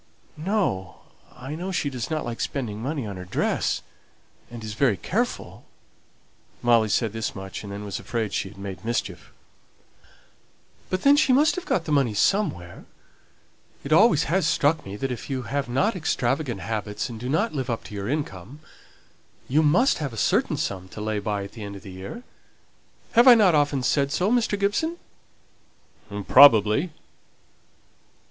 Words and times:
"No. 0.35 1.01
I 1.31 1.53
know 1.53 1.71
she 1.71 1.91
doesn't 1.91 2.25
like 2.25 2.41
spending 2.41 2.81
money 2.81 3.05
on 3.05 3.17
her 3.17 3.23
dress, 3.23 3.83
and 4.49 4.63
is 4.63 4.73
very 4.73 4.97
careful." 4.97 5.63
Molly 6.63 6.89
said 6.89 7.13
this 7.13 7.35
much, 7.35 7.61
and 7.63 7.71
then 7.71 7.85
was 7.85 7.99
afraid 7.99 8.33
she 8.33 8.49
had 8.49 8.57
made 8.57 8.83
mischief. 8.83 9.31
"But 10.89 11.03
then 11.03 11.15
she 11.17 11.31
must 11.31 11.55
have 11.55 11.67
got 11.67 11.85
the 11.85 11.91
money 11.91 12.15
somewhere. 12.15 12.85
It 13.83 13.93
always 13.93 14.23
has 14.23 14.47
struck 14.47 14.83
me 14.87 14.95
that 14.95 15.11
if 15.11 15.29
you 15.29 15.43
have 15.43 15.69
not 15.69 15.95
extravagant 15.95 16.61
habits, 16.61 17.07
and 17.07 17.19
do 17.19 17.29
not 17.29 17.53
live 17.53 17.69
up 17.69 17.83
to 17.83 17.93
your 17.93 18.09
income, 18.09 18.59
you 19.47 19.61
must 19.61 19.99
have 19.99 20.13
a 20.13 20.17
certain 20.17 20.57
sum 20.57 20.87
to 20.89 20.99
lay 20.99 21.19
by 21.19 21.43
at 21.43 21.51
the 21.51 21.63
end 21.63 21.75
of 21.75 21.83
the 21.83 21.91
year. 21.91 22.23
Have 23.11 23.27
I 23.27 23.35
not 23.35 23.53
often 23.53 23.83
said 23.83 24.11
so, 24.11 24.31
Mr. 24.31 24.59
Gibson?" 24.59 24.97
"Probably." 26.27 26.89